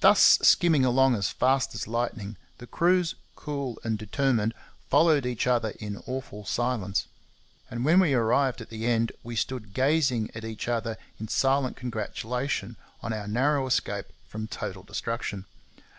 [0.00, 4.52] Thus skimming along as fast as lightning, the crews, cool and determined,
[4.90, 7.06] followed each other in awful silence;
[7.70, 11.74] and when we arrived at the end, we stood gazing at each other in silent
[11.78, 15.46] congratulation on our narrow escape from total destruction.